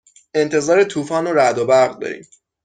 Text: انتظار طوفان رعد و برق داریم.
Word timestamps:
انتظار 0.33 0.83
طوفان 0.83 1.27
رعد 1.27 1.57
و 1.57 1.65
برق 1.65 1.99
داریم. 1.99 2.25